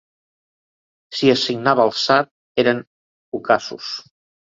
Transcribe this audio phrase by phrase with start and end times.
[1.19, 2.19] Si els signava el tsar
[2.65, 2.85] eren
[3.43, 3.97] ucassos.